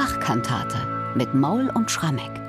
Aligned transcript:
Bach-Kantate 0.00 0.78
mit 1.14 1.34
Maul 1.34 1.70
und 1.74 1.90
Schrammeck. 1.90 2.40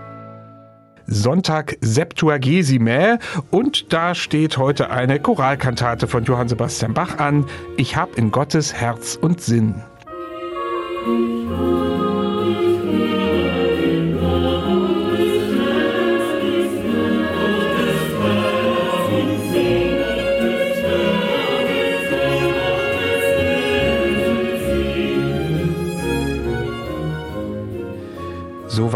Sonntag 1.05 1.75
Septuagesime 1.81 3.19
und 3.49 3.91
da 3.91 4.15
steht 4.15 4.57
heute 4.57 4.89
eine 4.89 5.19
Choralkantate 5.19 6.07
von 6.07 6.23
Johann 6.23 6.47
Sebastian 6.47 6.93
Bach 6.93 7.17
an. 7.17 7.45
Ich 7.75 7.97
hab 7.97 8.17
in 8.17 8.31
Gottes 8.31 8.73
Herz 8.73 9.19
und 9.21 9.41
Sinn. 9.41 9.83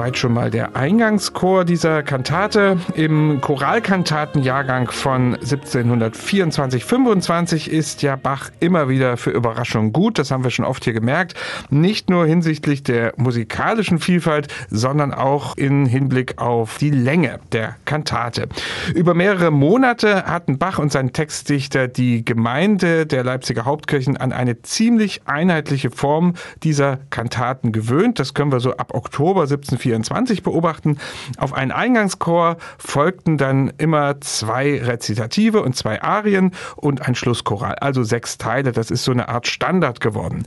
Soweit 0.05 0.17
schon 0.19 0.33
mal 0.33 0.51
der 0.51 0.75
Eingangschor 0.75 1.65
dieser 1.65 2.03
Kantate. 2.03 2.77
Im 2.93 3.41
Choralkantatenjahrgang 3.41 4.91
von 4.91 5.35
1724-25 5.37 7.67
ist 7.67 8.03
ja 8.03 8.15
Bach 8.15 8.51
immer 8.59 8.87
wieder 8.87 9.17
für 9.17 9.31
Überraschungen 9.31 9.93
gut. 9.93 10.19
Das 10.19 10.29
haben 10.29 10.43
wir 10.43 10.51
schon 10.51 10.63
oft 10.63 10.83
hier 10.83 10.93
gemerkt. 10.93 11.33
Nicht 11.71 12.11
nur 12.11 12.27
hinsichtlich 12.27 12.83
der 12.83 13.13
musikalischen 13.17 13.97
Vielfalt, 13.97 14.47
sondern 14.69 15.11
auch 15.11 15.57
in 15.57 15.87
Hinblick 15.87 16.37
auf 16.37 16.77
die 16.77 16.91
Länge 16.91 17.39
der 17.51 17.75
Kantate. 17.85 18.47
Über 18.93 19.15
mehrere 19.15 19.49
Monate 19.49 20.27
hatten 20.27 20.59
Bach 20.59 20.77
und 20.77 20.91
sein 20.91 21.13
Textdichter 21.13 21.87
die 21.87 22.23
Gemeinde 22.23 23.07
der 23.07 23.23
Leipziger 23.23 23.65
Hauptkirchen 23.65 24.17
an 24.17 24.33
eine 24.33 24.61
ziemlich 24.61 25.23
einheitliche 25.25 25.89
Form 25.89 26.35
dieser 26.61 26.99
Kantaten 27.09 27.71
gewöhnt. 27.71 28.19
Das 28.19 28.35
können 28.35 28.51
wir 28.51 28.59
so 28.59 28.77
ab 28.77 28.93
Oktober 28.93 29.47
17 29.47 29.79
1724 29.95 30.43
beobachten. 30.43 30.97
Auf 31.37 31.53
einen 31.53 31.71
Eingangschor 31.71 32.57
folgten 32.77 33.37
dann 33.37 33.73
immer 33.77 34.19
zwei 34.21 34.81
Rezitative 34.81 35.61
und 35.61 35.75
zwei 35.75 36.01
Arien 36.01 36.51
und 36.75 37.07
ein 37.07 37.15
Schlusschoral, 37.15 37.75
also 37.75 38.03
sechs 38.03 38.37
Teile. 38.37 38.71
Das 38.71 38.91
ist 38.91 39.03
so 39.03 39.11
eine 39.11 39.29
Art 39.29 39.47
Standard 39.47 39.99
geworden. 39.99 40.45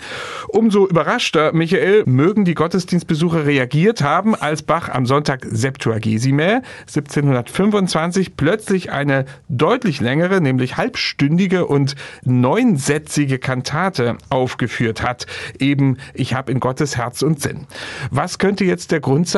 Umso 0.48 0.86
überraschter, 0.86 1.52
Michael, 1.52 2.04
mögen 2.06 2.44
die 2.44 2.54
Gottesdienstbesucher 2.54 3.46
reagiert 3.46 4.02
haben, 4.02 4.34
als 4.34 4.62
Bach 4.62 4.88
am 4.88 5.06
Sonntag 5.06 5.46
Septuagesime 5.50 6.62
1725 6.86 8.36
plötzlich 8.36 8.92
eine 8.92 9.24
deutlich 9.48 10.00
längere, 10.00 10.40
nämlich 10.40 10.76
halbstündige 10.76 11.66
und 11.66 11.94
neunsätzige 12.24 13.38
Kantate 13.38 14.16
aufgeführt 14.30 15.02
hat. 15.02 15.26
Eben, 15.58 15.96
ich 16.14 16.34
habe 16.34 16.52
in 16.52 16.60
Gottes 16.60 16.96
Herz 16.96 17.22
und 17.22 17.40
Sinn. 17.40 17.66
Was 18.10 18.38
könnte 18.38 18.64
jetzt 18.64 18.92
der 18.92 19.00
Grund 19.00 19.28
sein, 19.28 19.37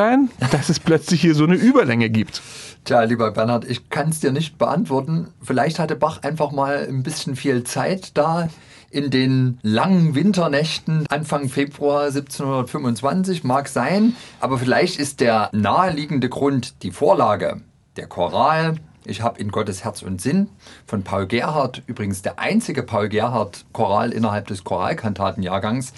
dass 0.50 0.68
es 0.68 0.80
plötzlich 0.80 1.20
hier 1.20 1.34
so 1.34 1.44
eine 1.44 1.56
Überlänge 1.56 2.10
gibt? 2.10 2.42
Tja, 2.84 3.02
lieber 3.02 3.30
Bernhard, 3.30 3.64
ich 3.68 3.90
kann 3.90 4.08
es 4.08 4.20
dir 4.20 4.32
nicht 4.32 4.56
beantworten. 4.58 5.28
Vielleicht 5.42 5.78
hatte 5.78 5.96
Bach 5.96 6.22
einfach 6.22 6.50
mal 6.50 6.86
ein 6.88 7.02
bisschen 7.02 7.36
viel 7.36 7.64
Zeit 7.64 8.16
da 8.16 8.48
in 8.90 9.10
den 9.10 9.58
langen 9.62 10.14
Winternächten 10.14 11.06
Anfang 11.08 11.48
Februar 11.48 12.06
1725, 12.06 13.44
mag 13.44 13.68
sein. 13.68 14.16
Aber 14.40 14.58
vielleicht 14.58 14.98
ist 14.98 15.20
der 15.20 15.50
naheliegende 15.52 16.28
Grund 16.28 16.82
die 16.82 16.90
Vorlage, 16.90 17.60
der 17.96 18.06
Choral. 18.06 18.76
Ich 19.11 19.22
habe 19.22 19.41
in 19.41 19.50
Gottes 19.50 19.83
Herz 19.83 20.03
und 20.03 20.20
Sinn 20.20 20.48
von 20.86 21.03
Paul 21.03 21.27
Gerhardt, 21.27 21.83
übrigens 21.89 22.22
der 22.22 22.39
einzige 22.39 22.84
Paul 22.84 23.08
Gerhardt 23.08 23.64
Choral 23.72 24.12
innerhalb 24.12 24.47
des 24.47 24.62
Choralkantatenjahrgangs, 24.62 25.92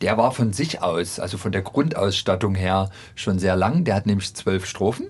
der 0.00 0.18
war 0.18 0.32
von 0.32 0.52
sich 0.52 0.82
aus, 0.82 1.20
also 1.20 1.38
von 1.38 1.52
der 1.52 1.62
Grundausstattung 1.62 2.56
her, 2.56 2.90
schon 3.14 3.38
sehr 3.38 3.54
lang. 3.54 3.84
Der 3.84 3.94
hat 3.94 4.06
nämlich 4.06 4.34
zwölf 4.34 4.66
Strophen. 4.66 5.06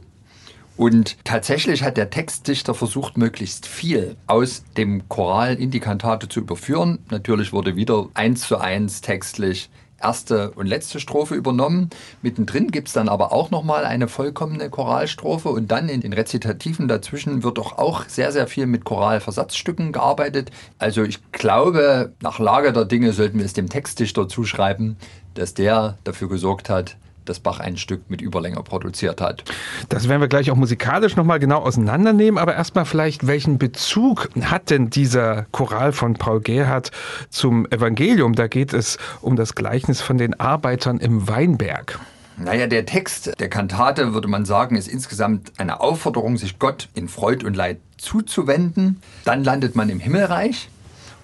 Und 0.77 1.17
tatsächlich 1.25 1.83
hat 1.83 1.97
der 1.97 2.11
Textdichter 2.11 2.75
versucht, 2.75 3.17
möglichst 3.17 3.65
viel 3.65 4.17
aus 4.27 4.63
dem 4.77 5.09
Choral 5.09 5.55
in 5.55 5.71
die 5.71 5.81
Kantate 5.81 6.29
zu 6.29 6.41
überführen. 6.41 6.99
Natürlich 7.11 7.55
wurde 7.55 7.75
wieder 7.75 8.09
eins 8.13 8.47
zu 8.47 8.59
eins 8.59 9.01
textlich 9.01 9.71
erste 10.01 10.51
und 10.53 10.67
letzte 10.67 11.01
Strophe 11.01 11.35
übernommen. 11.35 11.91
Mittendrin 12.23 12.71
gibt 12.71 12.89
es 12.89 12.95
dann 12.95 13.09
aber 13.09 13.33
auch 13.33 13.51
nochmal 13.51 13.85
eine 13.85 14.09
vollkommene 14.09 14.71
Choralstrophe 14.71 15.49
und 15.49 15.71
dann 15.71 15.89
in 15.89 16.01
den 16.01 16.13
Rezitativen 16.13 16.89
dazwischen 16.89 17.43
wird 17.43 17.59
doch 17.59 17.79
auch 17.79 18.05
sehr, 18.07 18.33
sehr 18.33 18.47
viel 18.47 18.67
mit 18.67 18.85
Choralversatzstücken 18.85 19.93
gearbeitet. 19.93 20.51
Also 20.79 21.03
ich 21.03 21.21
glaube, 21.33 22.13
nach 22.21 22.39
Lage 22.39 22.73
der 22.73 22.85
Dinge 22.85 23.13
sollten 23.13 23.39
wir 23.39 23.47
es 23.47 23.53
dem 23.53 23.69
Textdichter 23.69 24.29
zuschreiben, 24.29 24.97
dass 25.35 25.55
der 25.55 25.99
dafür 26.05 26.29
gesorgt 26.29 26.69
hat, 26.71 26.97
dass 27.29 27.41
Bach 27.41 27.61
ein 27.61 27.77
Stück 27.77 28.09
mit 28.09 28.21
Überlänge 28.23 28.63
produziert 28.63 29.21
hat. 29.21 29.45
Das 29.89 30.09
werden 30.09 30.21
wir 30.21 30.29
gleich 30.29 30.51
auch 30.51 30.57
musikalisch 30.57 31.17
nochmal 31.17 31.39
genau 31.39 31.59
auseinandernehmen, 31.59 32.39
aber 32.39 32.55
erstmal 32.55 32.85
vielleicht, 32.85 33.27
welchen 33.27 33.59
Bezug 33.59 34.29
hat 34.43 34.71
denn 34.71 34.91
dieser 34.91 35.47
Choral 35.53 35.93
von 35.93 36.15
Paul 36.15 36.41
Gerhardt 36.41 36.91
zum 37.31 37.67
Evangelium? 37.71 38.35
Da 38.35 38.47
geht 38.47 38.73
es 38.73 38.99
um 39.21 39.37
das 39.37 39.55
Gleichnis 39.55 40.01
von 40.01 40.19
den 40.19 40.39
Arbeitern 40.41 40.99
im 40.99 41.29
Weinberg. 41.29 41.99
Naja, 42.39 42.67
der 42.67 42.85
Text 42.85 43.41
der 43.41 43.49
Kantate, 43.49 44.13
würde 44.13 44.29
man 44.29 44.45
sagen, 44.45 44.77
ist 44.77 44.89
insgesamt 44.89 45.53
eine 45.57 45.81
Aufforderung, 45.81 46.37
sich 46.37 46.59
Gott 46.59 46.89
in 46.95 47.09
Freud 47.09 47.47
und 47.47 47.57
Leid 47.57 47.79
zuzuwenden. 47.97 49.01
Dann 49.25 49.43
landet 49.43 49.75
man 49.75 49.89
im 49.89 50.01
Himmelreich. 50.01 50.69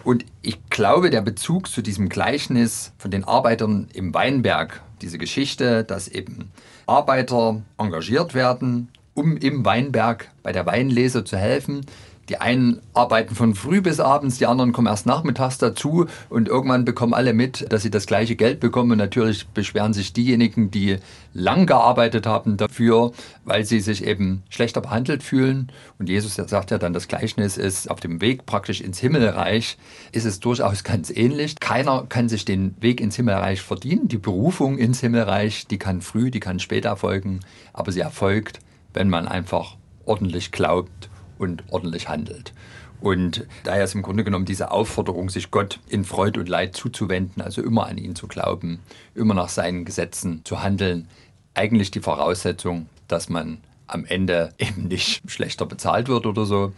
Und 0.04 0.24
ich 0.42 0.58
glaube, 0.68 1.10
der 1.10 1.20
Bezug 1.20 1.68
zu 1.68 1.82
diesem 1.82 2.08
Gleichnis 2.08 2.92
von 2.98 3.10
den 3.10 3.24
Arbeitern 3.24 3.88
im 3.92 4.12
Weinberg, 4.14 4.82
diese 5.00 5.18
Geschichte, 5.18 5.84
dass 5.84 6.08
eben 6.08 6.50
Arbeiter 6.86 7.62
engagiert 7.78 8.34
werden, 8.34 8.88
um 9.14 9.36
im 9.36 9.64
Weinberg 9.64 10.28
bei 10.42 10.52
der 10.52 10.66
Weinlese 10.66 11.24
zu 11.24 11.36
helfen, 11.36 11.86
die 12.32 12.40
einen 12.40 12.80
arbeiten 12.94 13.34
von 13.34 13.54
früh 13.54 13.82
bis 13.82 14.00
abends, 14.00 14.38
die 14.38 14.46
anderen 14.46 14.72
kommen 14.72 14.86
erst 14.86 15.04
nachmittags 15.04 15.58
dazu 15.58 16.06
und 16.30 16.48
irgendwann 16.48 16.86
bekommen 16.86 17.12
alle 17.12 17.34
mit, 17.34 17.70
dass 17.70 17.82
sie 17.82 17.90
das 17.90 18.06
gleiche 18.06 18.36
Geld 18.36 18.58
bekommen. 18.58 18.92
Und 18.92 18.96
natürlich 18.96 19.46
beschweren 19.48 19.92
sich 19.92 20.14
diejenigen, 20.14 20.70
die 20.70 20.96
lang 21.34 21.66
gearbeitet 21.66 22.26
haben 22.26 22.56
dafür, 22.56 23.12
weil 23.44 23.66
sie 23.66 23.80
sich 23.80 24.06
eben 24.06 24.44
schlechter 24.48 24.80
behandelt 24.80 25.22
fühlen. 25.22 25.70
Und 25.98 26.08
Jesus 26.08 26.36
sagt 26.36 26.70
ja 26.70 26.78
dann, 26.78 26.94
das 26.94 27.06
Gleichnis 27.06 27.58
ist 27.58 27.90
auf 27.90 28.00
dem 28.00 28.22
Weg 28.22 28.46
praktisch 28.46 28.80
ins 28.80 28.98
Himmelreich, 28.98 29.76
ist 30.12 30.24
es 30.24 30.40
durchaus 30.40 30.84
ganz 30.84 31.10
ähnlich. 31.10 31.60
Keiner 31.60 32.06
kann 32.08 32.30
sich 32.30 32.46
den 32.46 32.74
Weg 32.80 33.02
ins 33.02 33.16
Himmelreich 33.16 33.60
verdienen. 33.60 34.08
Die 34.08 34.16
Berufung 34.16 34.78
ins 34.78 35.00
Himmelreich, 35.00 35.66
die 35.66 35.76
kann 35.76 36.00
früh, 36.00 36.30
die 36.30 36.40
kann 36.40 36.60
später 36.60 36.88
erfolgen, 36.88 37.40
aber 37.74 37.92
sie 37.92 38.00
erfolgt, 38.00 38.60
wenn 38.94 39.10
man 39.10 39.28
einfach 39.28 39.76
ordentlich 40.06 40.50
glaubt 40.50 41.10
und 41.38 41.64
ordentlich 41.70 42.08
handelt. 42.08 42.52
Und 43.00 43.46
daher 43.64 43.84
ist 43.84 43.94
im 43.94 44.02
Grunde 44.02 44.22
genommen 44.22 44.44
diese 44.44 44.70
Aufforderung, 44.70 45.28
sich 45.28 45.50
Gott 45.50 45.80
in 45.88 46.04
Freud 46.04 46.38
und 46.38 46.48
Leid 46.48 46.76
zuzuwenden, 46.76 47.42
also 47.42 47.60
immer 47.60 47.86
an 47.86 47.98
ihn 47.98 48.14
zu 48.14 48.28
glauben, 48.28 48.78
immer 49.14 49.34
nach 49.34 49.48
seinen 49.48 49.84
Gesetzen 49.84 50.42
zu 50.44 50.62
handeln, 50.62 51.08
eigentlich 51.54 51.90
die 51.90 52.00
Voraussetzung, 52.00 52.88
dass 53.08 53.28
man 53.28 53.58
am 53.88 54.04
Ende 54.04 54.54
eben 54.58 54.88
nicht 54.88 55.28
schlechter 55.28 55.66
bezahlt 55.66 56.08
wird 56.08 56.26
oder 56.26 56.46
so, 56.46 56.72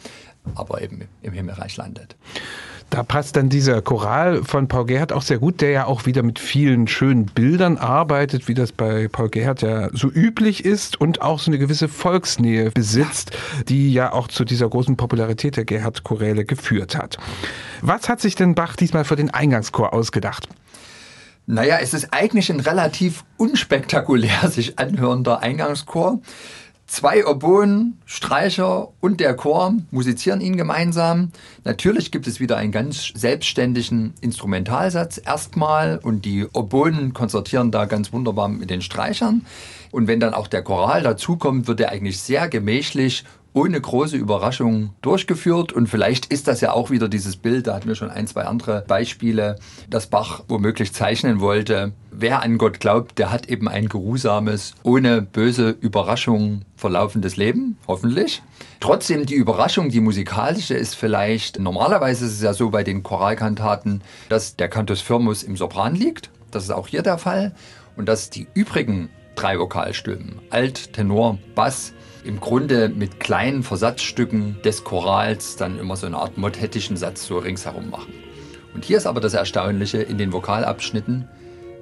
aber 0.55 0.81
eben 0.83 1.09
im 1.23 1.33
Himmelreich 1.33 1.77
landet. 1.77 2.17
Da 2.95 3.03
passt 3.03 3.35
dann 3.35 3.49
dieser 3.49 3.83
Choral 3.83 4.45
von 4.45 4.69
Paul 4.69 4.87
Gerhardt 4.87 5.13
auch 5.13 5.23
sehr 5.23 5.39
gut, 5.39 5.61
der 5.61 5.71
ja 5.71 5.87
auch 5.87 6.07
wieder 6.07 6.23
mit 6.23 6.39
vielen 6.39 6.87
schönen 6.87 7.27
Bildern 7.27 7.77
arbeitet, 7.77 8.47
wie 8.47 8.55
das 8.55 8.71
bei 8.71 9.09
Paul 9.09 9.31
Gerhardt 9.31 9.63
ja 9.63 9.89
so 9.93 10.09
üblich 10.09 10.65
ist 10.65 11.01
und 11.01 11.21
auch 11.21 11.41
so 11.41 11.51
eine 11.51 11.59
gewisse 11.59 11.89
Volksnähe 11.89 12.71
besitzt, 12.71 13.37
die 13.67 13.93
ja 13.93 14.13
auch 14.13 14.29
zu 14.29 14.45
dieser 14.45 14.69
großen 14.69 14.97
Popularität 14.97 15.57
der 15.57 15.65
Gerhardt-Choräle 15.65 16.45
geführt 16.45 16.97
hat. 16.97 17.17
Was 17.81 18.09
hat 18.09 18.21
sich 18.21 18.37
denn 18.37 18.55
Bach 18.55 18.77
diesmal 18.77 19.05
für 19.05 19.17
den 19.17 19.31
Eingangschor 19.31 19.93
ausgedacht? 19.93 20.47
Naja, 21.47 21.79
es 21.83 21.95
ist 21.95 22.13
eigentlich 22.13 22.49
ein 22.49 22.61
relativ 22.61 23.25
unspektakulär 23.39 24.49
sich 24.49 24.79
anhörender 24.79 25.41
Eingangschor. 25.41 26.21
Zwei 26.95 27.27
Oboen, 27.27 27.99
Streicher 28.07 28.91
und 29.01 29.19
der 29.19 29.35
Chor 29.35 29.75
musizieren 29.91 30.41
ihn 30.41 30.57
gemeinsam. 30.57 31.33
Natürlich 31.65 32.13
gibt 32.13 32.29
es 32.29 32.39
wieder 32.39 32.57
einen 32.57 32.71
ganz 32.71 33.11
selbstständigen 33.17 34.15
Instrumentalsatz 34.21 35.21
erstmal 35.27 35.99
und 35.99 36.25
die 36.25 36.47
Oboen 36.47 37.13
konzertieren 37.13 37.73
da 37.73 37.87
ganz 37.87 38.13
wunderbar 38.13 38.47
mit 38.47 38.71
den 38.71 38.81
Streichern. 38.81 39.45
Und 39.91 40.07
wenn 40.07 40.21
dann 40.21 40.35
auch 40.35 40.47
der 40.47 40.63
Choral 40.63 41.03
dazukommt, 41.03 41.67
wird 41.67 41.81
er 41.81 41.91
eigentlich 41.91 42.21
sehr 42.21 42.49
gemächlich 42.49 43.25
ohne 43.55 43.81
große 43.81 44.17
Überraschung 44.17 44.91
durchgeführt. 45.01 45.73
Und 45.73 45.87
vielleicht 45.87 46.27
ist 46.27 46.49
das 46.49 46.61
ja 46.61 46.73
auch 46.73 46.91
wieder 46.91 47.09
dieses 47.09 47.37
Bild, 47.37 47.67
da 47.67 47.75
hatten 47.75 47.89
wir 47.89 47.95
schon 47.95 48.11
ein, 48.11 48.27
zwei 48.27 48.43
andere 48.43 48.85
Beispiele, 48.87 49.59
dass 49.89 50.09
Bach 50.09 50.43
womöglich 50.49 50.93
zeichnen 50.93 51.41
wollte. 51.41 51.93
Wer 52.11 52.43
an 52.43 52.59
Gott 52.59 52.81
glaubt, 52.81 53.19
der 53.19 53.33
hat 53.33 53.49
eben 53.49 53.69
ein 53.69 53.89
geruhsames, 53.89 54.75
ohne 54.83 55.23
böse 55.23 55.71
Überraschungen 55.71 56.65
verlaufendes 56.77 57.37
Leben, 57.37 57.79
hoffentlich. 57.89 58.43
Trotzdem 58.81 59.25
die 59.25 59.35
Überraschung, 59.35 59.89
die 59.89 60.01
musikalische 60.01 60.75
ist 60.75 60.95
vielleicht, 60.97 61.59
normalerweise 61.59 62.27
ist 62.27 62.33
es 62.33 62.43
ja 62.43 62.53
so 62.53 62.71
bei 62.71 62.85
den 62.85 63.03
Choralkantaten, 63.03 64.03
dass 64.29 64.57
der 64.57 64.69
Cantus 64.69 65.01
Firmus 65.01 65.43
im 65.43 65.57
Sopran 65.57 65.95
liegt. 65.95 66.31
Das 66.51 66.65
ist 66.65 66.71
auch 66.71 66.89
hier 66.89 67.03
der 67.03 67.19
Fall. 67.19 67.55
und 67.97 68.07
dass 68.07 68.31
die 68.31 68.49
übrigen 68.55 69.09
drei 69.37 69.59
Vokalstimmen, 69.59 70.41
Alt, 70.51 70.93
Tenor, 70.93 71.39
Bass, 71.55 71.93
im 72.25 72.41
Grunde 72.41 72.89
mit 72.89 73.21
kleinen 73.21 73.63
Versatzstücken 73.63 74.57
des 74.65 74.85
Chorals 74.85 75.57
dann 75.57 75.79
immer 75.79 75.97
so 75.97 76.07
eine 76.07 76.17
Art 76.17 76.39
motettischen 76.39 76.97
Satz 76.97 77.27
so 77.27 77.39
ringsherum 77.39 77.91
machen. 77.91 78.13
Und 78.75 78.85
hier 78.85 78.97
ist 78.97 79.07
aber 79.07 79.21
das 79.21 79.35
Erstaunliche 79.35 79.99
in 79.99 80.19
den 80.19 80.33
Vokalabschnitten, 80.33 81.29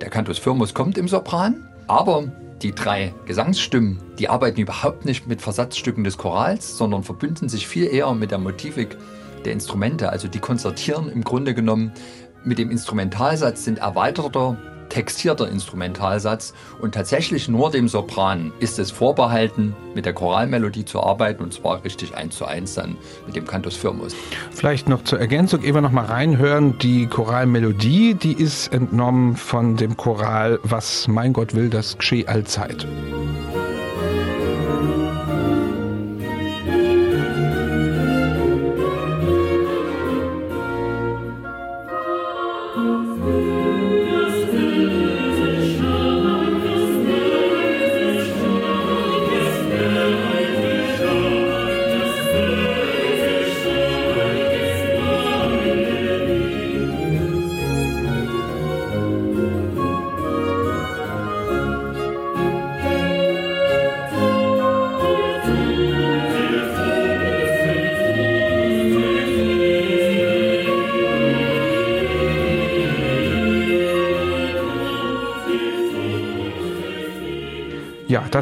der 0.01 0.11
Cantus 0.11 0.39
Firmus 0.39 0.75
kommt 0.75 0.99
im 0.99 1.09
Sopran, 1.09 1.69
aber 1.87 2.25
die 2.63 2.75
drei 2.75 3.15
Gesangsstimmen, 3.27 3.99
die 4.19 4.29
arbeiten 4.29 4.61
überhaupt 4.61 5.05
nicht 5.05 5.27
mit 5.27 5.41
Versatzstücken 5.41 6.05
des 6.05 6.19
Chorals, 6.19 6.77
sondern 6.77 7.03
verbünden 7.03 7.49
sich 7.49 7.67
viel 7.67 7.87
eher 7.87 8.13
mit 8.15 8.31
der 8.31 8.39
Motivik 8.39 8.97
der 9.45 9.53
Instrumente. 9.53 10.11
Also 10.11 10.29
die 10.29 10.39
konzertieren 10.39 11.09
im 11.09 11.25
Grunde 11.25 11.55
genommen 11.55 11.93
mit 12.45 12.59
dem 12.59 12.71
Instrumentalsatz, 12.71 13.65
sind 13.65 13.79
erweiterter 13.79 14.57
textierter 14.93 15.49
Instrumentalsatz 15.49 16.53
und 16.81 16.95
tatsächlich 16.95 17.49
nur 17.49 17.71
dem 17.71 17.89
Sopran 17.89 18.53
ist 18.61 18.79
es 18.79 18.91
vorbehalten, 18.91 19.75
mit 19.95 20.05
der 20.05 20.13
Choralmelodie 20.13 20.85
zu 20.85 21.03
arbeiten 21.03 21.43
und 21.43 21.55
zwar 21.55 21.83
richtig 21.83 22.15
eins 22.15 22.37
zu 22.37 22.45
eins 22.45 22.75
dann 22.75 22.99
mit 23.27 23.35
dem 23.35 23.47
Cantus 23.47 23.75
Firmus. 23.75 24.15
Vielleicht 24.51 24.91
noch 24.91 25.03
zur 25.05 25.19
Ergänzung, 25.19 25.63
wir 25.75 25.81
noch 25.81 25.93
mal 25.93 26.05
reinhören, 26.05 26.77
die 26.79 27.07
Choralmelodie, 27.07 28.15
die 28.15 28.35
ist 28.35 28.69
entnommen 28.75 29.37
von 29.37 29.77
dem 29.77 29.97
Choral 29.97 30.59
Was 30.63 31.09
mein 31.09 31.33
Gott 31.33 31.55
will, 31.55 31.71
das 31.71 31.97
gescheh 31.97 32.27
allzeit. 32.27 32.87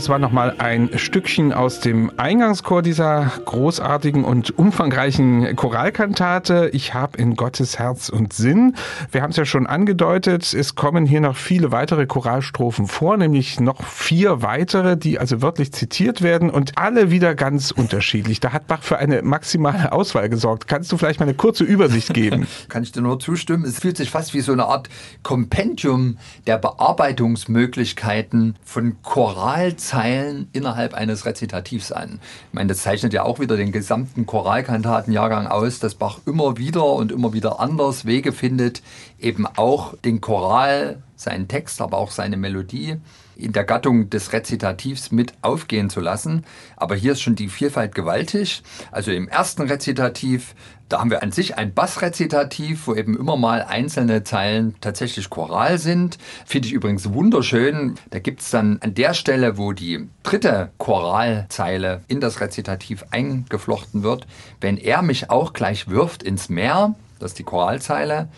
Das 0.00 0.08
war 0.08 0.18
nochmal 0.18 0.54
ein 0.56 0.88
Stückchen 0.96 1.52
aus 1.52 1.80
dem 1.80 2.10
Eingangschor 2.16 2.80
dieser 2.80 3.30
großartigen 3.44 4.24
und 4.24 4.58
umfangreichen 4.58 5.54
Choralkantate. 5.56 6.70
Ich 6.72 6.94
habe 6.94 7.18
in 7.18 7.36
Gottes 7.36 7.78
Herz 7.78 8.08
und 8.08 8.32
Sinn. 8.32 8.76
Wir 9.12 9.20
haben 9.20 9.32
es 9.32 9.36
ja 9.36 9.44
schon 9.44 9.66
angedeutet, 9.66 10.54
es 10.54 10.74
kommen 10.74 11.04
hier 11.04 11.20
noch 11.20 11.36
viele 11.36 11.70
weitere 11.70 12.06
Choralstrophen 12.06 12.86
vor, 12.86 13.18
nämlich 13.18 13.60
noch 13.60 13.82
vier 13.82 14.40
weitere, 14.40 14.96
die 14.96 15.18
also 15.18 15.42
wörtlich 15.42 15.70
zitiert 15.72 16.22
werden 16.22 16.48
und 16.48 16.78
alle 16.78 17.10
wieder 17.10 17.34
ganz 17.34 17.70
unterschiedlich. 17.70 18.40
Da 18.40 18.54
hat 18.54 18.68
Bach 18.68 18.82
für 18.82 18.96
eine 18.96 19.20
maximale 19.20 19.92
Auswahl 19.92 20.30
gesorgt. 20.30 20.66
Kannst 20.66 20.90
du 20.90 20.96
vielleicht 20.96 21.20
mal 21.20 21.26
eine 21.26 21.34
kurze 21.34 21.64
Übersicht 21.64 22.14
geben? 22.14 22.46
Kann 22.70 22.84
ich 22.84 22.92
dir 22.92 23.02
nur 23.02 23.20
zustimmen. 23.20 23.66
Es 23.66 23.80
fühlt 23.80 23.98
sich 23.98 24.08
fast 24.08 24.32
wie 24.32 24.40
so 24.40 24.52
eine 24.52 24.64
Art 24.64 24.88
Kompendium 25.22 26.16
der 26.46 26.56
Bearbeitungsmöglichkeiten 26.56 28.56
von 28.64 28.96
Choral 29.02 29.76
Choralzeilen 29.90 30.48
innerhalb 30.52 30.94
eines 30.94 31.26
Rezitativs 31.26 31.92
an. 31.92 32.20
Ich 32.48 32.54
meine, 32.54 32.68
das 32.68 32.82
zeichnet 32.82 33.12
ja 33.12 33.24
auch 33.24 33.40
wieder 33.40 33.56
den 33.56 33.72
gesamten 33.72 34.24
Choralkantatenjahrgang 34.26 35.46
aus, 35.46 35.80
dass 35.80 35.94
Bach 35.94 36.20
immer 36.26 36.56
wieder 36.56 36.84
und 36.84 37.10
immer 37.12 37.32
wieder 37.32 37.60
anders 37.60 38.04
Wege 38.04 38.32
findet, 38.32 38.82
eben 39.18 39.46
auch 39.46 39.94
den 39.98 40.20
Choral, 40.20 41.02
seinen 41.20 41.48
Text, 41.48 41.80
aber 41.80 41.98
auch 41.98 42.10
seine 42.10 42.36
Melodie 42.36 42.96
in 43.36 43.52
der 43.52 43.64
Gattung 43.64 44.10
des 44.10 44.32
Rezitativs 44.32 45.10
mit 45.10 45.32
aufgehen 45.42 45.90
zu 45.90 46.00
lassen. 46.00 46.44
Aber 46.76 46.94
hier 46.94 47.12
ist 47.12 47.22
schon 47.22 47.36
die 47.36 47.48
Vielfalt 47.48 47.94
gewaltig. 47.94 48.62
Also 48.90 49.10
im 49.10 49.28
ersten 49.28 49.62
Rezitativ 49.62 50.54
da 50.90 50.98
haben 50.98 51.10
wir 51.10 51.22
an 51.22 51.30
sich 51.30 51.56
ein 51.56 51.72
Bassrezitativ, 51.72 52.88
wo 52.88 52.94
eben 52.94 53.16
immer 53.16 53.36
mal 53.36 53.62
einzelne 53.62 54.24
Zeilen 54.24 54.74
tatsächlich 54.80 55.30
choral 55.30 55.78
sind. 55.78 56.18
Finde 56.44 56.66
ich 56.66 56.74
übrigens 56.74 57.12
wunderschön. 57.12 57.94
Da 58.10 58.18
gibt 58.18 58.40
es 58.40 58.50
dann 58.50 58.78
an 58.80 58.94
der 58.94 59.14
Stelle, 59.14 59.56
wo 59.56 59.72
die 59.72 60.08
dritte 60.24 60.72
Choralzeile 60.78 62.02
in 62.08 62.20
das 62.20 62.40
Rezitativ 62.40 63.04
eingeflochten 63.12 64.02
wird, 64.02 64.26
wenn 64.60 64.76
er 64.76 65.02
mich 65.02 65.30
auch 65.30 65.52
gleich 65.52 65.88
wirft 65.88 66.24
ins 66.24 66.48
Meer, 66.48 66.96
das 67.20 67.32
ist 67.32 67.38
die 67.38 67.44
Choralzeile, 67.44 68.28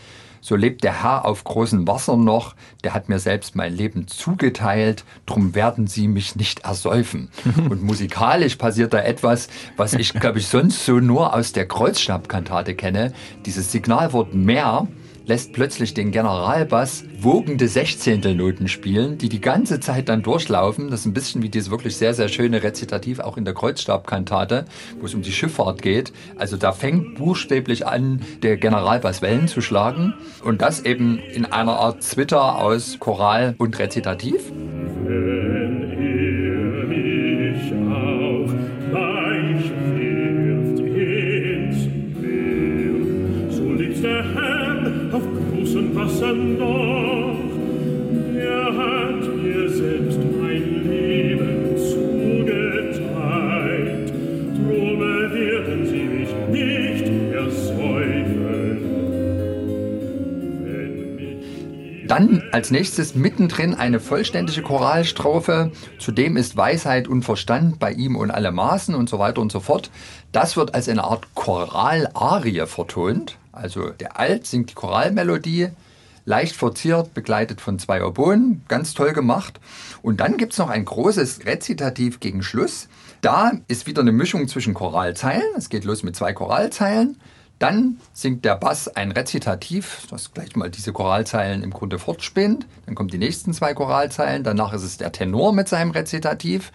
so 0.43 0.57
lebt 0.57 0.85
der 0.85 1.03
Herr 1.03 1.25
auf 1.25 1.45
großem 1.45 1.87
Wasser 1.87 2.17
noch, 2.17 2.55
der 2.85 2.93
hat 2.93 3.09
mir 3.09 3.21
selbst 3.21 3.55
mein 3.55 3.75
Leben 3.75 4.09
zugeteilt, 4.09 5.05
drum 5.25 5.55
werden 5.55 5.87
sie 5.87 6.09
mich 6.09 6.37
nicht 6.37 6.65
ersäufen. 6.65 7.31
Und 7.71 7.83
musikalisch 7.83 8.57
passiert 8.57 8.93
da 8.93 8.99
etwas, 8.99 9.49
was 9.77 9.95
ich, 9.95 10.13
glaube 10.13 10.41
ich, 10.41 10.49
sonst 10.49 10.85
so 10.85 10.99
nur 10.99 11.33
aus 11.33 11.53
der 11.53 11.67
Kreuzstabkantate 11.67 12.75
kenne. 12.75 13.15
Dieses 13.47 13.73
Signalwort 13.73 14.35
mehr 14.35 14.89
lässt 15.27 15.53
plötzlich 15.53 15.95
den 15.95 16.11
Generalbass 16.11 17.05
wogende 17.21 17.69
Sechzehntelnoten 17.69 18.69
spielen, 18.69 19.19
die 19.19 19.29
die 19.29 19.41
ganze 19.41 19.81
Zeit 19.81 20.09
dann 20.09 20.23
durchlaufen. 20.23 20.91
Das 20.91 21.01
ist 21.01 21.07
ein 21.07 21.15
bisschen 21.15 21.43
wie 21.43 21.49
dieses 21.49 21.71
wirklich 21.71 21.97
sehr, 21.97 22.15
sehr 22.15 22.29
schöne 22.29 22.63
Rezitativ 22.63 23.21
auch 23.21 23.37
in 23.37 23.45
der 23.45 23.55
Kreuzstabkantate, 23.55 24.65
wo 25.01 25.07
es 25.07 25.15
um 25.15 25.23
die 25.23 25.33
Schifffahrt 25.33 25.83
geht. 25.83 26.13
Also 26.37 26.57
da 26.57 26.73
fängt 26.73 27.17
buchstäblich 27.17 27.87
an, 27.87 28.21
der 28.43 28.57
Generalbass 28.57 29.23
Wellen 29.23 29.49
zu 29.49 29.61
schlagen 29.61 30.15
und 30.45 30.63
das 30.63 30.85
eben 30.85 31.19
in 31.19 31.45
einer 31.45 31.79
Art 31.79 32.03
Zwitter 32.03 32.59
aus 32.59 32.97
Choral 32.99 33.55
und 33.59 33.79
Rezitativ. 33.79 34.53
Dann 62.13 62.43
als 62.53 62.71
nächstes 62.71 63.15
mittendrin 63.15 63.73
eine 63.73 63.99
vollständige 63.99 64.61
Choralstrophe. 64.61 65.73
Zudem 65.99 66.37
ist 66.37 66.59
Weisheit 66.59 67.09
und 67.09 67.23
Verstand 67.23 67.79
bei 67.79 67.91
ihm 67.91 68.17
und 68.17 68.31
alle 68.31 68.53
Maßen 68.53 68.95
und 68.95 69.09
so 69.09 69.19
weiter 69.19 69.41
und 69.41 69.51
so 69.51 69.61
fort. 69.61 69.91
Das 70.31 70.55
wird 70.59 70.75
als 70.75 70.91
eine 70.91 71.05
Art 71.05 71.35
Choralarie 71.35 72.67
vertont. 72.67 73.39
Also 73.51 73.89
der 73.89 74.21
Alt 74.21 74.47
singt 74.47 74.69
die 74.69 74.75
Choralmelodie, 74.75 75.69
leicht 76.27 76.55
verziert, 76.55 77.15
begleitet 77.15 77.63
von 77.63 77.79
zwei 77.79 78.05
Oboen, 78.05 78.61
ganz 78.69 78.93
toll 78.93 79.15
gemacht. 79.15 79.59
Und 80.03 80.21
dann 80.21 80.37
gibt 80.37 80.53
es 80.53 80.59
noch 80.59 80.69
ein 80.69 80.85
großes 80.85 81.47
Rezitativ 81.47 82.21
gegen 82.21 82.43
Schluss. 82.43 82.89
Da 83.23 83.53
ist 83.69 83.87
wieder 83.87 84.03
eine 84.03 84.13
Mischung 84.13 84.49
zwischen 84.49 84.75
Choralzeilen. 84.75 85.55
Es 85.57 85.71
geht 85.71 85.85
los 85.85 86.03
mit 86.03 86.15
zwei 86.15 86.35
Choralzeilen. 86.35 87.17
Dann 87.63 87.99
singt 88.13 88.45
der 88.45 88.57
Bass 88.57 88.89
ein 88.89 89.13
Rezitativ, 89.13 90.09
das 90.11 90.33
gleich 90.35 90.57
mal 90.57 90.69
diese 90.69 90.93
Choralzeilen 90.93 91.63
im 91.63 91.71
Grunde 91.71 92.01
fortspinnt. 92.01 92.67
Dann 92.87 92.97
kommen 92.97 93.09
die 93.09 93.19
nächsten 93.19 93.55
zwei 93.55 93.73
Choralzeilen. 93.73 94.43
Danach 94.43 94.73
ist 94.73 94.83
es 94.83 94.97
der 94.97 95.13
Tenor 95.13 95.53
mit 95.53 95.69
seinem 95.69 95.93
Rezitativ 95.93 96.73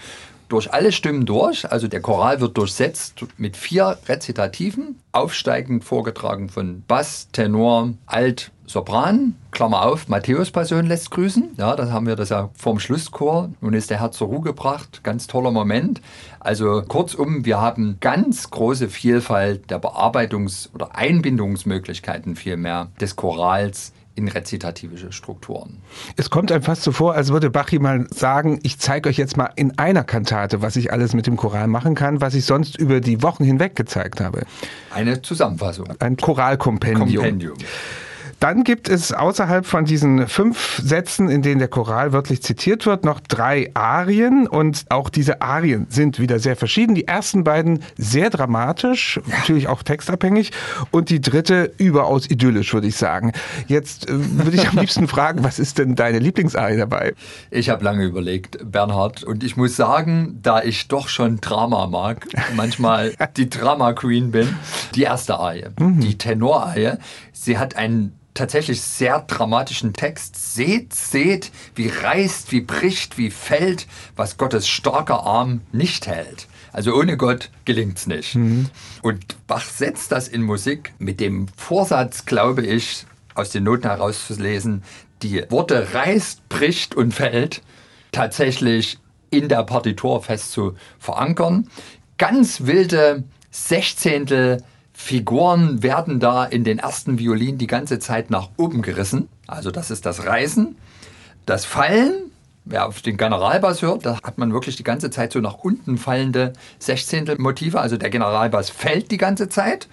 durch 0.50 0.74
alle 0.74 0.92
Stimmen 0.92 1.26
durch. 1.26 1.70
Also 1.72 1.88
der 1.88 2.02
Choral 2.02 2.42
wird 2.42 2.58
durchsetzt 2.58 3.26
mit 3.38 3.58
vier 3.58 3.98
Rezitativen, 4.08 5.00
aufsteigend 5.12 5.84
vorgetragen 5.84 6.50
von 6.50 6.84
Bass, 6.88 7.30
Tenor, 7.32 7.94
Alt, 8.06 8.52
Sopran, 8.66 9.36
Klammer 9.52 9.86
auf, 9.86 10.10
Matthäus 10.10 10.52
Passion 10.52 10.88
lässt 10.88 11.10
grüßen. 11.12 11.52
Ja, 11.58 11.78
das 11.78 11.90
haben 11.90 12.06
wir 12.06 12.18
das 12.18 12.30
ja 12.30 12.50
vorm 12.54 12.80
Schlusschor. 12.80 13.50
Nun 13.62 13.74
ist 13.74 13.90
der 13.90 14.02
Herr 14.02 14.12
zur 14.12 14.28
Ruhe 14.28 14.42
gebracht. 14.42 15.02
Ganz 15.04 15.26
toller 15.28 15.52
Moment. 15.52 16.02
Also 16.42 16.82
kurzum, 16.82 17.46
wir 17.46 17.62
haben 17.62 17.98
ganz 18.02 18.50
große 18.50 18.90
Vielfalt 18.90 19.72
der 19.72 19.82
Bearbeitungs- 19.82 20.70
oder 20.74 20.96
Einbindungsmöglichkeiten 20.96 22.36
vielmehr 22.36 22.90
des 23.00 23.16
Chorals 23.16 23.94
in 24.18 24.28
rezitative 24.28 25.12
Strukturen. 25.12 25.78
Es 26.16 26.30
kommt 26.30 26.52
einem 26.52 26.64
fast 26.64 26.84
so 26.84 26.92
vor, 26.92 27.14
als 27.14 27.30
würde 27.30 27.50
Bachi 27.50 27.80
mal 27.80 28.08
sagen, 28.10 28.60
ich 28.64 28.80
zeige 28.80 29.10
euch 29.10 29.18
jetzt 29.18 29.38
mal 29.38 29.52
in 29.56 29.78
einer 29.78 30.04
Kantate, 30.04 30.62
was 30.62 30.76
ich 30.76 30.92
alles 30.92 31.14
mit 31.14 31.28
dem 31.28 31.38
Choral 31.38 31.68
machen 31.68 31.94
kann, 31.94 32.20
was 32.20 32.34
ich 32.34 32.46
sonst 32.46 32.78
über 32.78 33.00
die 33.00 33.22
Wochen 33.22 33.44
hinweg 33.44 33.76
gezeigt 33.76 34.20
habe. 34.20 34.42
Eine 34.94 35.22
Zusammenfassung. 35.22 35.88
Ein 36.00 36.18
Choralkompendium. 36.18 37.24
Kompendium. 37.24 37.58
Dann 38.40 38.64
gibt 38.64 38.88
es 38.88 39.14
außerhalb 39.14 39.66
von 39.66 39.86
diesen 39.86 40.28
fünf 40.28 40.80
Sätzen, 40.84 41.30
in 41.30 41.42
denen 41.42 41.58
der 41.58 41.68
Choral 41.68 42.14
wörtlich 42.14 42.44
zitiert 42.44 42.86
wird, 42.86 43.04
noch 43.04 43.20
drei 43.20 43.72
Arien 43.74 44.48
und 44.48 44.86
auch 44.90 45.10
diese 45.10 45.42
Arien 45.42 45.88
sind 45.90 46.20
wieder 46.20 46.38
sehr 46.38 46.56
verschieden. 46.56 46.94
Die 46.94 47.08
ersten 47.08 47.44
beiden 47.44 47.80
sehr 47.98 48.30
dramatisch, 48.30 49.20
natürlich 49.28 49.68
auch 49.68 49.82
textabhängig 49.82 50.52
und 50.92 51.10
die 51.10 51.20
dritte 51.20 51.74
überaus 51.78 52.30
idyllisch, 52.30 52.74
würde 52.74 52.88
ich 52.88 52.96
sagen. 52.96 53.32
Jetzt 53.68 54.08
äh, 54.08 54.14
würde 54.14 54.58
ich 54.58 54.68
am 54.68 54.76
liebsten 54.80 55.08
fragen, 55.08 55.44
was 55.44 55.58
ist 55.58 55.80
denn 55.80 55.96
deine 55.96 56.20
Lieblingsarie 56.20 56.78
dabei? 56.78 57.14
Ich 57.50 57.70
habe 57.70 57.84
lange 57.84 58.06
überlegt, 58.06 58.60
Bernhard, 58.72 59.24
und 59.24 59.44
ich 59.44 59.58
muss 59.58 59.76
sagen, 59.76 60.40
da 60.44 60.62
ich 60.62 60.88
doch 60.88 61.08
schon 61.08 61.42
Drama 61.42 61.88
mag, 61.88 62.28
manchmal 62.56 63.14
die 63.38 63.50
Drama 63.50 63.94
Queen 63.94 64.32
bin, 64.32 64.56
die 64.94 65.04
erste 65.04 65.40
Arie, 65.40 65.66
die 65.80 66.18
Tenorarie, 66.18 66.98
sie 67.48 67.58
hat 67.58 67.76
einen 67.76 68.14
tatsächlich 68.36 68.82
sehr 68.82 69.22
dramatischen 69.22 69.94
Text. 69.94 70.54
Seht, 70.54 70.94
seht, 70.94 71.52
wie 71.74 71.88
reißt, 71.88 72.52
wie 72.52 72.62
bricht, 72.62 73.18
wie 73.18 73.32
fällt, 73.32 73.88
was 74.16 74.38
Gottes 74.38 74.68
starker 74.68 75.24
Arm 75.24 75.62
nicht 75.72 76.06
hält. 76.06 76.48
Also 76.72 76.94
ohne 76.94 77.18
Gott 77.18 77.50
gelingt's 77.66 78.06
nicht. 78.06 78.36
Und 79.02 79.48
Bach 79.48 79.64
setzt 79.64 80.12
das 80.12 80.28
in 80.28 80.44
Musik 80.44 80.94
mit 81.00 81.20
dem 81.20 81.48
Vorsatz, 81.56 82.26
glaube 82.26 82.64
ich, 82.64 83.06
aus 83.34 83.50
den 83.50 83.64
Noten 83.64 83.88
herauszulesen, 83.88 84.84
die 85.24 85.44
Worte 85.50 85.94
reißt, 85.94 86.48
bricht 86.50 86.94
und 86.94 87.14
fällt 87.14 87.64
tatsächlich 88.12 89.00
in 89.32 89.48
der 89.48 89.64
Partitur 89.64 90.22
fest 90.22 90.52
zu 90.52 90.76
verankern. 91.00 91.70
Ganz 92.18 92.66
wilde 92.66 93.24
Sechzehntel 93.50 94.64
Figuren 95.00 95.84
werden 95.84 96.20
da 96.20 96.44
in 96.44 96.64
den 96.64 96.80
ersten 96.80 97.20
Violinen 97.20 97.60
die 97.60 97.68
ganze 97.68 98.00
Zeit 98.00 98.32
nach 98.32 98.50
oben 98.58 98.82
gerissen. 98.82 99.30
Also 99.46 99.70
das 99.70 99.92
ist 99.92 100.08
das 100.08 100.26
Reißen. 100.26 100.76
Das 101.46 101.66
Fallen, 101.66 102.32
wer 102.66 102.88
auf 102.88 103.04
den 103.04 103.16
Generalbass 103.16 103.84
hört, 103.84 104.08
da 104.08 104.20
hat 104.22 104.40
man 104.40 104.52
wirklich 104.52 104.76
die 104.76 104.84
ganze 104.84 105.12
Zeit 105.12 105.32
so 105.32 105.40
nach 105.40 105.60
unten 105.60 106.00
fallende 106.00 106.54
Sechzehntel-Motive. 106.80 107.80
Also 107.80 107.96
der 107.96 108.10
Generalbass 108.10 108.72
fällt 108.72 109.12
die 109.12 109.18
ganze 109.18 109.48
Zeit. 109.48 109.88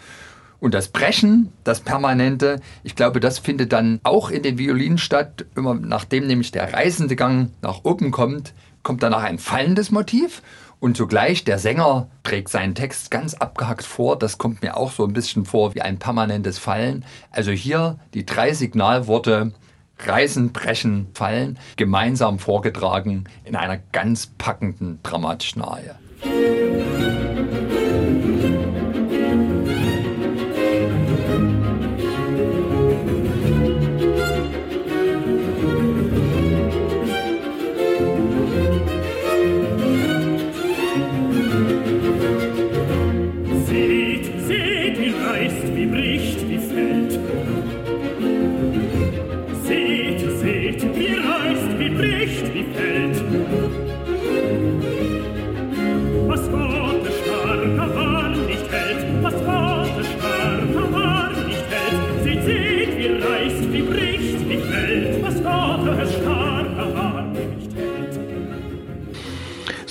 Und 0.59 0.73
das 0.73 0.89
Brechen, 0.89 1.53
das 1.65 1.81
Permanente, 1.81 2.61
ich 2.83 2.97
glaube, 2.97 3.21
das 3.21 3.39
findet 3.39 3.75
dann 3.75 4.01
auch 4.05 4.31
in 4.31 4.43
den 4.43 4.57
Violinen 4.57 4.99
statt. 4.99 5.45
Immer 5.55 5.75
nachdem 5.75 6.27
nämlich 6.27 6.51
der 6.51 6.73
reißende 6.73 7.15
Gang 7.15 7.51
nach 7.61 7.85
oben 7.85 8.11
kommt, 8.11 8.55
kommt 8.83 9.03
danach 9.03 9.23
ein 9.23 9.39
fallendes 9.39 9.91
Motiv. 9.91 10.41
Und 10.81 10.97
zugleich 10.97 11.45
der 11.45 11.59
Sänger 11.59 12.09
trägt 12.23 12.49
seinen 12.49 12.75
Text 12.75 13.11
ganz 13.11 13.35
abgehackt 13.35 13.85
vor. 13.85 14.19
Das 14.19 14.39
kommt 14.39 14.63
mir 14.63 14.77
auch 14.77 14.93
so 14.93 15.05
ein 15.05 15.13
bisschen 15.13 15.45
vor 15.45 15.75
wie 15.75 15.83
ein 15.83 15.99
permanentes 15.99 16.59
Fallen. 16.59 17.05
Also 17.31 17.51
hier 17.51 17.99
die 18.13 18.27
drei 18.27 18.53
Signalworte 18.53 19.53
Reißen, 19.99 20.53
Brechen, 20.53 21.07
Fallen 21.15 21.59
gemeinsam 21.77 22.39
vorgetragen 22.39 23.25
in 23.45 23.57
einer 23.57 23.79
ganz 23.93 24.27
packenden 24.27 24.99
dramatischen 25.03 25.63
Arie. 25.63 25.93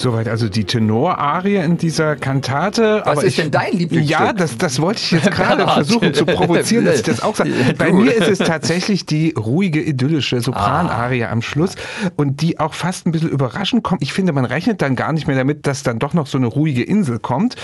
Soweit 0.03 0.27
also 0.27 0.49
die 0.49 0.65
Tenorarie 0.65 1.55
in 1.55 1.77
dieser 1.77 2.17
Kantate. 2.17 3.03
Was 3.05 3.19
Aber 3.19 3.23
ist 3.23 3.29
ich, 3.29 3.35
denn 3.37 3.51
dein 3.51 3.71
Lieblingsstück? 3.71 4.19
Ja, 4.19 4.33
das, 4.33 4.57
das 4.57 4.81
wollte 4.81 4.99
ich 4.99 5.11
jetzt 5.11 5.31
gerade 5.31 5.65
versuchen 5.65 6.13
zu 6.13 6.25
provozieren, 6.25 6.83
dass 6.83 6.97
ich 6.97 7.03
das 7.03 7.23
auch 7.23 7.37
sage. 7.37 7.51
Bei 7.77 7.93
mir 7.93 8.13
ist 8.13 8.27
es 8.27 8.39
tatsächlich 8.39 9.05
die 9.05 9.31
ruhige, 9.31 9.81
idyllische 9.81 10.41
Sopranarie 10.41 11.23
am 11.23 11.41
Schluss 11.41 11.77
und 12.17 12.41
die 12.41 12.59
auch 12.59 12.73
fast 12.73 13.07
ein 13.07 13.13
bisschen 13.13 13.29
überraschend 13.29 13.85
kommt. 13.85 14.01
Ich 14.01 14.11
finde, 14.11 14.33
man 14.33 14.43
rechnet 14.43 14.81
dann 14.81 14.97
gar 14.97 15.13
nicht 15.13 15.25
mehr 15.25 15.37
damit, 15.37 15.67
dass 15.67 15.83
dann 15.83 15.99
doch 15.99 16.13
noch 16.13 16.27
so 16.27 16.37
eine 16.37 16.47
ruhige 16.47 16.83
Insel 16.83 17.19
kommt. 17.19 17.55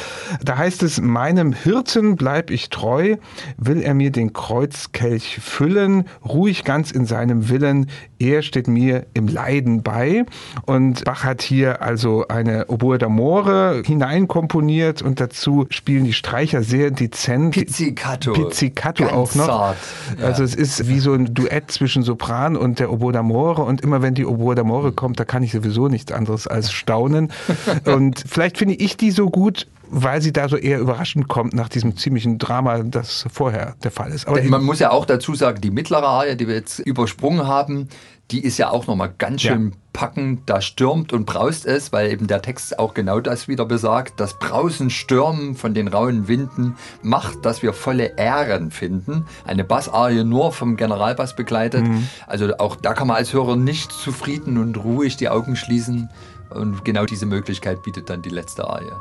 Da 0.41 0.57
heißt 0.57 0.81
es, 0.83 1.01
meinem 1.01 1.51
Hirten 1.51 2.15
bleib 2.15 2.51
ich 2.51 2.69
treu, 2.69 3.17
will 3.57 3.81
er 3.81 3.93
mir 3.93 4.11
den 4.11 4.31
Kreuzkelch 4.31 5.39
füllen, 5.41 6.05
ruhig 6.23 6.63
ganz 6.63 6.91
in 6.91 7.05
seinem 7.05 7.49
Willen, 7.49 7.87
er 8.19 8.41
steht 8.41 8.67
mir 8.67 9.05
im 9.13 9.27
Leiden 9.27 9.81
bei. 9.81 10.25
Und 10.65 11.05
Bach 11.05 11.23
hat 11.23 11.41
hier 11.41 11.81
also 11.81 12.27
eine 12.27 12.67
Oboe 12.67 12.97
d'Amore 12.97 13.85
hineinkomponiert 13.85 15.01
und 15.01 15.19
dazu 15.19 15.65
spielen 15.69 16.03
die 16.03 16.13
Streicher 16.13 16.61
sehr 16.61 16.91
dezent. 16.91 17.53
Pizzicato. 17.53 18.33
Pizzicato 18.33 19.03
Ganz 19.03 19.13
auch 19.13 19.35
noch. 19.35 19.45
zart, 19.47 19.77
ja. 20.19 20.25
Also 20.25 20.43
es 20.43 20.53
ist 20.53 20.87
wie 20.87 20.99
so 20.99 21.13
ein 21.13 21.33
Duett 21.33 21.71
zwischen 21.71 22.03
Sopran 22.03 22.55
und 22.55 22.79
der 22.79 22.91
Oboe 22.91 23.13
d'Amore 23.13 23.61
und 23.61 23.81
immer 23.81 24.01
wenn 24.01 24.13
die 24.13 24.25
Oboe 24.25 24.53
d'Amore 24.53 24.93
kommt, 24.93 25.19
da 25.19 25.25
kann 25.25 25.41
ich 25.41 25.51
sowieso 25.51 25.87
nichts 25.87 26.11
anderes 26.11 26.47
als 26.47 26.71
staunen. 26.71 27.31
und 27.85 28.23
vielleicht 28.27 28.57
finde 28.57 28.75
ich 28.75 28.97
die 28.97 29.11
so 29.11 29.29
gut, 29.29 29.67
weil 29.89 30.21
sie 30.21 30.31
da 30.33 30.47
so 30.49 30.57
eher 30.57 30.79
überraschend 30.79 31.27
kommt 31.27 31.53
nach 31.53 31.69
diesem 31.69 31.97
ziemlichen 31.97 32.37
Drama, 32.37 32.79
das 32.83 33.25
vorher 33.31 33.75
der 33.83 33.91
Fall 33.91 34.11
ist. 34.11 34.27
Aber 34.27 34.41
man 34.43 34.63
muss 34.63 34.79
ja 34.79 34.91
auch 34.91 35.05
dazu 35.05 35.35
sagen, 35.35 35.61
die 35.61 35.71
mittlere 35.71 36.07
Arie, 36.07 36.35
die 36.35 36.47
wir 36.47 36.55
jetzt 36.55 36.79
übersprungen 36.79 37.47
haben, 37.47 37.89
die 38.31 38.43
ist 38.43 38.57
ja 38.59 38.69
auch 38.69 38.85
nochmal 38.85 39.11
ganz 39.17 39.41
Ja. 39.41 39.53
schön 39.53 39.73
packend. 39.91 40.47
Da 40.47 40.61
stürmt 40.61 41.13
und 41.13 41.25
braust 41.25 41.65
es, 41.65 41.91
weil 41.91 42.11
eben 42.11 42.27
der 42.27 42.43
Text 42.43 42.77
auch 42.77 42.93
genau 42.93 43.19
das 43.19 43.47
wieder 43.47 43.65
besagt. 43.65 44.19
Das 44.19 44.37
Brausen, 44.37 44.91
Stürmen 44.91 45.55
von 45.55 45.73
den 45.73 45.87
rauen 45.87 46.27
Winden 46.27 46.75
macht, 47.01 47.43
dass 47.43 47.63
wir 47.63 47.73
volle 47.73 48.13
Ähren 48.17 48.69
finden. 48.69 49.25
Eine 49.45 49.63
Bassarie 49.63 50.23
nur 50.23 50.51
vom 50.53 50.77
Generalbass 50.77 51.35
begleitet. 51.35 51.83
Also 52.27 52.55
auch 52.59 52.75
da 52.75 52.93
kann 52.93 53.07
man 53.07 53.17
als 53.17 53.33
Hörer 53.33 53.55
nicht 53.55 53.91
zufrieden 53.91 54.59
und 54.59 54.77
ruhig 54.77 55.17
die 55.17 55.29
Augen 55.29 55.55
schließen. 55.55 56.09
Und 56.51 56.85
genau 56.85 57.05
diese 57.05 57.25
Möglichkeit 57.25 57.81
bietet 57.81 58.11
dann 58.11 58.21
die 58.21 58.29
letzte 58.29 58.67
Arie. 58.69 58.91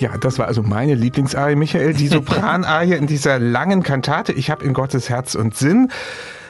Ja, 0.00 0.16
das 0.16 0.38
war 0.38 0.46
also 0.46 0.62
meine 0.62 0.94
Lieblingsarie, 0.94 1.56
Michael, 1.56 1.92
die 1.92 2.08
Sopranarie 2.08 2.94
in 2.94 3.06
dieser 3.06 3.38
langen 3.38 3.82
Kantate. 3.82 4.32
Ich 4.32 4.50
habe 4.50 4.64
in 4.64 4.72
Gottes 4.72 5.10
Herz 5.10 5.34
und 5.34 5.54
Sinn. 5.54 5.90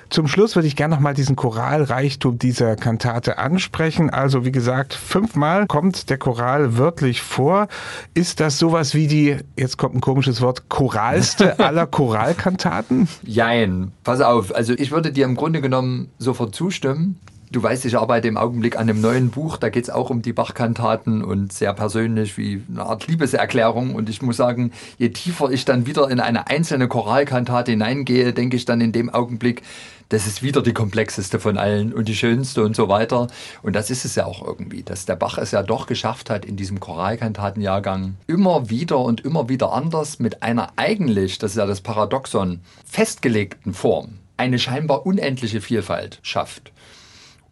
Zum 0.09 0.27
Schluss 0.27 0.57
würde 0.57 0.67
ich 0.67 0.75
gerne 0.75 0.95
noch 0.95 1.01
mal 1.01 1.15
diesen 1.15 1.37
Choralreichtum 1.37 2.39
dieser 2.39 2.75
Kantate 2.75 3.39
ansprechen. 3.39 4.11
Also 4.11 4.45
wie 4.45 4.53
gesagt, 4.53 4.95
fünfmal 4.95 5.67
kommt 5.67 6.11
der 6.11 6.19
Choral 6.19 6.79
wörtlich 6.79 7.23
vor. 7.23 7.69
Ist 8.15 8.41
das 8.41 8.59
sowas 8.59 8.95
wie 8.95 9.07
die, 9.07 9.37
jetzt 9.57 9.79
kommt 9.79 9.95
ein 9.97 10.01
komisches 10.01 10.41
Wort, 10.41 10.69
choralste 10.69 11.59
aller 11.65 11.87
Choralkantaten? 11.87 13.09
Jein, 13.25 13.93
pass 14.03 14.21
auf. 14.21 14.55
Also 14.55 14.75
ich 14.75 14.91
würde 14.91 15.13
dir 15.13 15.25
im 15.25 15.37
Grunde 15.37 15.61
genommen 15.61 16.09
sofort 16.19 16.57
zustimmen. 16.57 17.21
Du 17.53 17.61
weißt, 17.61 17.85
ich 17.85 17.99
arbeite 17.99 18.29
im 18.29 18.37
Augenblick 18.37 18.77
an 18.77 18.89
einem 18.89 19.01
neuen 19.01 19.31
Buch, 19.31 19.57
da 19.57 19.71
geht 19.71 19.83
es 19.83 19.91
auch 19.91 20.09
um 20.09 20.23
die 20.23 20.33
Bach-Kantaten 20.33 21.25
und 21.25 21.53
sehr 21.53 21.75
persönlich 21.75 22.39
wie 22.39 22.63
eine 22.71 22.85
Art 22.85 23.09
Liebeserklärung. 23.09 23.97
Und 23.97 24.09
ich 24.09 24.23
muss 24.23 24.37
sagen, 24.37 24.71
je 24.99 25.09
tiefer 25.09 25.51
ich 25.51 25.65
dann 25.65 25.85
wieder 25.85 26.09
in 26.11 26.21
eine 26.21 26.47
einzelne 26.47 26.87
Choralkantate 26.87 27.73
hineingehe, 27.73 28.33
denke 28.33 28.57
ich 28.57 28.67
dann 28.67 28.81
in 28.81 28.93
dem 28.93 29.11
Augenblick, 29.11 29.63
das 30.11 30.29
ist 30.29 30.45
wieder 30.45 30.63
die 30.63 30.73
komplexeste 30.73 31.41
von 31.41 31.59
allen 31.59 31.93
und 31.93 32.07
die 32.07 32.15
schönste 32.15 32.63
und 32.63 32.77
so 32.77 32.89
weiter. 32.89 33.27
Und 33.63 33.75
das 33.75 33.91
ist 33.91 34.05
es 34.05 34.15
ja 34.15 34.27
auch 34.27 34.47
irgendwie, 34.47 34.85
dass 34.85 35.05
der 35.05 35.17
Bach 35.17 35.37
es 35.37 35.51
ja 35.51 35.65
doch 35.65 35.89
geschafft 35.89 36.31
hat, 36.31 36.45
in 36.45 36.55
diesem 36.55 36.79
Choralkantatenjahrgang 36.79 38.15
immer 38.29 38.71
wieder 38.71 39.01
und 39.01 39.23
immer 39.23 39.49
wieder 39.49 39.73
anders 39.73 40.21
mit 40.21 40.45
einer 40.45 40.71
eigentlich, 40.77 41.39
das 41.39 41.53
ist 41.53 41.57
ja 41.57 41.67
das 41.67 41.81
Paradoxon, 41.81 42.61
festgelegten 42.85 43.75
Form 43.75 44.19
eine 44.37 44.59
scheinbar 44.59 45.05
unendliche 45.05 45.61
Vielfalt 45.61 46.21
schafft. 46.23 46.73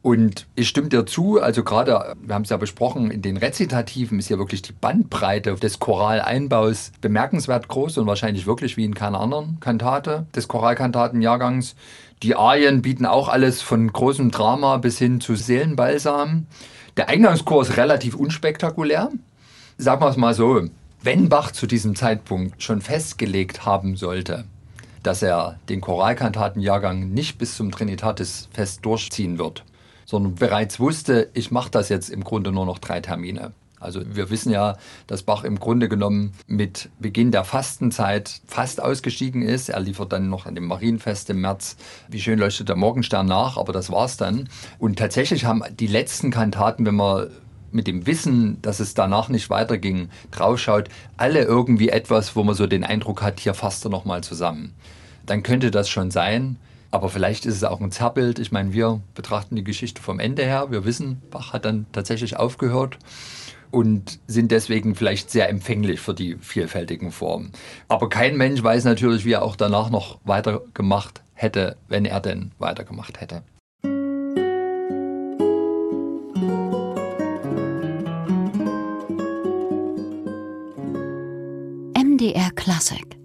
Und 0.00 0.46
ich 0.54 0.68
stimme 0.68 0.88
dir 0.88 1.06
zu, 1.06 1.40
also 1.40 1.64
gerade, 1.64 2.14
wir 2.22 2.34
haben 2.34 2.42
es 2.42 2.50
ja 2.50 2.56
besprochen, 2.56 3.10
in 3.10 3.20
den 3.20 3.36
Rezitativen 3.36 4.20
ist 4.20 4.28
ja 4.28 4.38
wirklich 4.38 4.62
die 4.62 4.72
Bandbreite 4.72 5.54
des 5.56 5.80
Choraleinbaus 5.80 6.92
bemerkenswert 7.00 7.66
groß 7.66 7.98
und 7.98 8.06
wahrscheinlich 8.06 8.46
wirklich 8.46 8.76
wie 8.76 8.84
in 8.84 8.94
keiner 8.94 9.20
anderen 9.20 9.58
Kantate 9.60 10.26
des 10.34 10.46
Choralkantatenjahrgangs. 10.46 11.74
Die 12.22 12.36
Arien 12.36 12.80
bieten 12.80 13.06
auch 13.06 13.28
alles 13.28 13.60
von 13.60 13.92
großem 13.92 14.30
Drama 14.30 14.76
bis 14.76 14.98
hin 14.98 15.20
zu 15.20 15.34
Seelenbalsam. 15.34 16.46
Der 16.96 17.08
Eingangschor 17.08 17.62
ist 17.62 17.76
relativ 17.76 18.14
unspektakulär. 18.14 19.10
Sagen 19.78 20.00
wir 20.00 20.08
es 20.08 20.16
mal 20.16 20.34
so, 20.34 20.62
wenn 21.02 21.28
Bach 21.28 21.50
zu 21.50 21.66
diesem 21.66 21.96
Zeitpunkt 21.96 22.62
schon 22.62 22.80
festgelegt 22.80 23.66
haben 23.66 23.96
sollte, 23.96 24.44
dass 25.02 25.22
er 25.22 25.58
den 25.68 25.80
Choralkantatenjahrgang 25.80 27.10
nicht 27.10 27.38
bis 27.38 27.56
zum 27.56 27.70
Trinitatisfest 27.70 28.84
durchziehen 28.84 29.38
wird, 29.38 29.64
sondern 30.08 30.36
bereits 30.36 30.80
wusste, 30.80 31.28
ich 31.34 31.50
mache 31.50 31.70
das 31.70 31.90
jetzt 31.90 32.08
im 32.08 32.24
Grunde 32.24 32.50
nur 32.50 32.64
noch 32.64 32.78
drei 32.78 33.02
Termine. 33.02 33.52
Also 33.78 34.00
wir 34.06 34.30
wissen 34.30 34.50
ja, 34.50 34.78
dass 35.06 35.22
Bach 35.22 35.44
im 35.44 35.60
Grunde 35.60 35.86
genommen 35.86 36.32
mit 36.46 36.88
Beginn 36.98 37.30
der 37.30 37.44
Fastenzeit 37.44 38.40
fast 38.46 38.82
ausgestiegen 38.82 39.42
ist. 39.42 39.68
Er 39.68 39.80
liefert 39.80 40.12
dann 40.14 40.30
noch 40.30 40.46
an 40.46 40.54
dem 40.54 40.64
Marienfest 40.64 41.28
im 41.28 41.42
März 41.42 41.76
Wie 42.08 42.20
schön 42.20 42.38
leuchtet 42.38 42.70
der 42.70 42.76
Morgenstern 42.76 43.26
nach, 43.26 43.58
aber 43.58 43.74
das 43.74 43.92
war's 43.92 44.16
dann. 44.16 44.48
Und 44.78 44.98
tatsächlich 44.98 45.44
haben 45.44 45.62
die 45.78 45.86
letzten 45.86 46.30
Kantaten, 46.30 46.86
wenn 46.86 46.96
man 46.96 47.28
mit 47.70 47.86
dem 47.86 48.06
Wissen, 48.06 48.62
dass 48.62 48.80
es 48.80 48.94
danach 48.94 49.28
nicht 49.28 49.50
weiterging, 49.50 50.08
draufschaut, 50.30 50.88
alle 51.18 51.42
irgendwie 51.42 51.90
etwas, 51.90 52.34
wo 52.34 52.44
man 52.44 52.54
so 52.54 52.66
den 52.66 52.82
Eindruck 52.82 53.20
hat, 53.20 53.40
hier 53.40 53.52
fasst 53.52 53.84
er 53.84 53.90
nochmal 53.90 54.22
zusammen. 54.22 54.72
Dann 55.26 55.42
könnte 55.42 55.70
das 55.70 55.90
schon 55.90 56.10
sein. 56.10 56.56
Aber 56.90 57.10
vielleicht 57.10 57.44
ist 57.44 57.56
es 57.56 57.64
auch 57.64 57.80
ein 57.80 57.90
Zerrbild. 57.90 58.38
Ich 58.38 58.50
meine, 58.50 58.72
wir 58.72 59.00
betrachten 59.14 59.56
die 59.56 59.64
Geschichte 59.64 60.00
vom 60.00 60.20
Ende 60.20 60.44
her. 60.44 60.70
Wir 60.70 60.84
wissen, 60.84 61.20
Bach 61.30 61.52
hat 61.52 61.64
dann 61.64 61.86
tatsächlich 61.92 62.36
aufgehört 62.36 62.98
und 63.70 64.18
sind 64.26 64.50
deswegen 64.50 64.94
vielleicht 64.94 65.30
sehr 65.30 65.50
empfänglich 65.50 66.00
für 66.00 66.14
die 66.14 66.36
vielfältigen 66.40 67.12
Formen. 67.12 67.52
Aber 67.88 68.08
kein 68.08 68.36
Mensch 68.36 68.62
weiß 68.62 68.84
natürlich, 68.84 69.26
wie 69.26 69.32
er 69.32 69.42
auch 69.42 69.56
danach 69.56 69.90
noch 69.90 70.18
weitergemacht 70.24 71.22
hätte, 71.34 71.76
wenn 71.88 72.06
er 72.06 72.20
denn 72.20 72.52
weitergemacht 72.58 73.20
hätte. 73.20 73.42
MDR 81.94 82.50
Classic 82.56 83.17